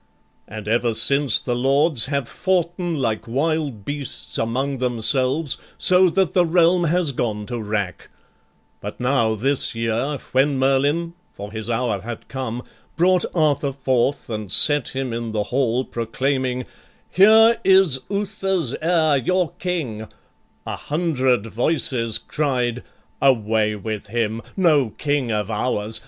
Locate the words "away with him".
23.21-24.41